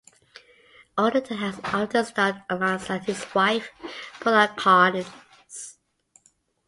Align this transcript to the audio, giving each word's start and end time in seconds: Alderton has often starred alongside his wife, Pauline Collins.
Alderton 0.97 1.37
has 1.37 1.59
often 1.63 2.03
starred 2.03 2.41
alongside 2.49 3.03
his 3.03 3.23
wife, 3.35 3.69
Pauline 4.19 4.49
Collins. 4.55 5.11